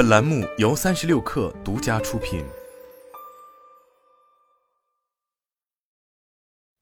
[0.00, 2.42] 本栏目由三十六氪独家出品。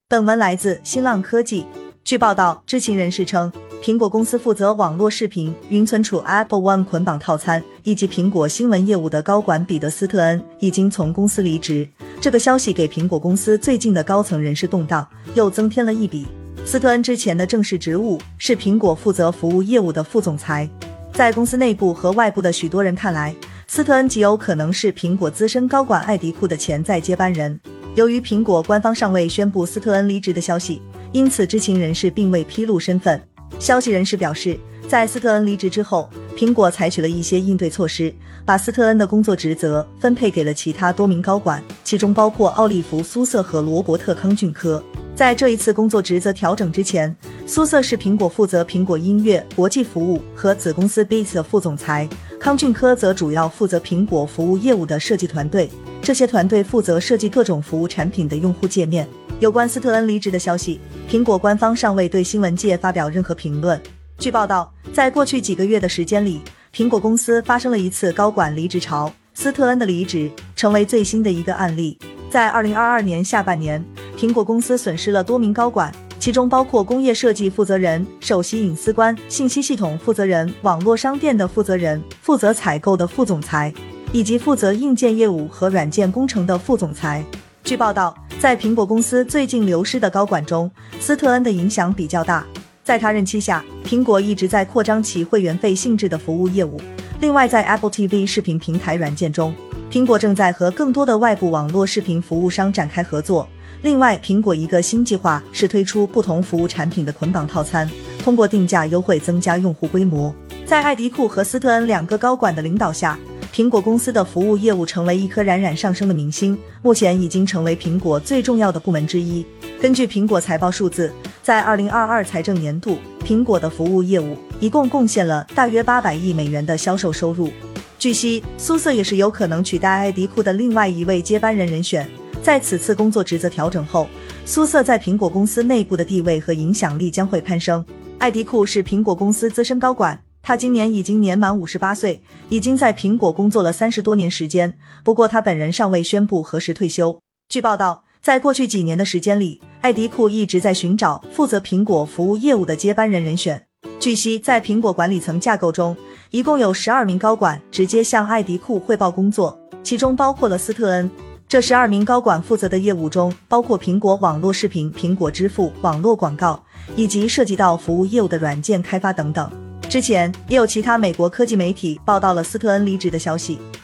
[0.08, 1.66] 本文来自新浪科技。
[2.04, 3.52] 据报道，知情人士称，
[3.82, 11.88] 苹果公司负责网络视频、云存储 Apple One 捆绑套餐以及苹果新闻业务的高管彼得·斯特恩已经从公司离职。
[12.20, 15.04] 这个消息给苹果公司最近的高层人事动荡
[15.34, 16.24] 又增添了一笔。
[16.64, 20.70] 斯特恩之前的正式职务是苹果负责服务业务的副总裁。
[21.18, 23.34] 在公司内部和外部的许多人看来，
[23.66, 27.58] 斯特恩极有可能是苹果资深高管艾迪库的潜在接班人。
[27.96, 30.80] 由于苹果官方尚未宣布斯特恩离职的消息。
[31.10, 33.20] 因此，知情人士并未披露身份。
[33.58, 44.80] 消息人士表示，在斯特恩离职之后，苹果采取了一些应对措施，把斯特恩的工作职责分配给了其他多名高管，其中包括奥利弗·苏瑟和罗伯特·康俊科。
[45.18, 47.12] 在这一次工作职责调整之前，
[47.44, 52.08] 苏瑟是苹果负责苹果音乐国际服务和子公司 Beats 的副总裁，
[52.38, 55.68] 康俊科则主要负责苹果服务业务的设计团队。
[56.00, 59.08] 这些团队负责设计各种服务产品的用户界面。
[59.40, 60.78] 有关斯特恩离职的消息，
[61.10, 63.80] 苹果官方尚未对新闻界发表任何评论。
[64.18, 66.40] 据报道，在过去几个月的时间里，
[66.72, 71.98] 苹果公司发生了一次高管离职潮，斯特恩的离职成为最新的一个案例。
[72.30, 73.82] 在二零二二年下半年，
[74.18, 83.72] 苹果公司损失了多名高管，其中包括工业设计负责人、首席隐私官、信息系统负责人、网络商店的负责人、负责采购的副总裁，
[84.10, 87.24] 以及负责硬件业务和软件工程的副总裁。
[87.62, 88.12] 据报道。
[88.40, 92.46] 在苹果公司最近流失的高管中，斯特恩的影响比较大。
[92.84, 96.80] 在他任期下，苹果一直在扩张其会员费性质的服务业务。
[97.20, 99.52] 另外，在 Apple TV 视频平台软件中，
[99.90, 103.48] 苹果正在和更多的外部网络视频服务商展开合作。
[103.82, 107.88] 另外，苹果一个新计划是推出不同服务产品的捆绑套餐，
[108.22, 110.34] 通过定价优惠增加用户规模。
[110.66, 113.18] 在艾迪库和斯特恩两个高管的领导下。
[113.50, 119.44] 苹果公司的服务业务成为一颗冉冉上升的明星，目前已经成为苹果最重要的部门之一。
[119.80, 121.10] 根据苹果财报数字，
[121.42, 127.50] 在二零二二财政年度，苹果的服务业务一共贡献了大约八百亿美元的销售收入。
[127.98, 132.08] 据悉，苏瑟也是有可能取代艾迪库的另外一位接班人人选。
[132.42, 134.08] 在此次工作职责调整后，
[134.46, 137.84] 苏瑟在苹果公司内部的地位和影响力将会攀升。
[138.18, 140.18] 艾迪库是苹果公司资深高管。
[140.40, 144.78] 他今年已经年满五十八岁，已经在苹果工作了三十多年时间。
[145.04, 147.20] 不过他本人尚未宣布何时退休。
[147.50, 153.62] 据报道，在过去几年的时间里，艾迪库一直在寻找负责苹果服务业务的接班人人选。
[154.00, 155.94] 据悉，在苹果管理层架构中，
[156.30, 161.10] 一共有十二名高管直接向艾迪库汇报工作，其中包括了斯特恩。
[161.48, 166.62] 这十二名高管负责的业务中，包括苹果网络视频、苹果支付、网络广告，
[166.94, 169.50] 以及涉及到服务业务的软件开发等等。
[169.88, 173.58] 之前也有其他美国科技媒体报道了斯特恩离职的消息。